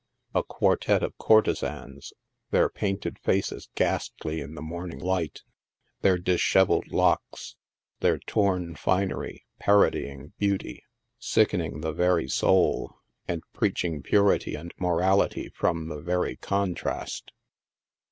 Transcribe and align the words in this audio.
A 0.33 0.41
quartette 0.43 1.03
of 1.03 1.15
courtezans, 1.19 2.11
their 2.49 2.69
painted 2.69 3.19
faces 3.19 3.69
ghastly 3.75 4.41
in 4.41 4.55
the 4.55 4.61
morning 4.63 4.97
light, 4.97 5.43
their 6.01 6.17
dishevelled 6.17 6.87
locks, 6.91 7.55
their 7.99 8.17
torn 8.17 8.73
finery 8.73 9.45
parodying 9.59 10.33
beauty, 10.39 10.83
sickening. 11.19 11.81
the 11.81 11.93
very 11.93 12.27
soul— 12.27 12.95
and 13.27 13.43
preaching 13.53 14.01
purity 14.01 14.55
and 14.55 14.75
morali 14.77 15.29
ty 15.29 15.49
from 15.53 15.87
the 15.87 16.01
very 16.01 16.35
contrast. 16.37 17.31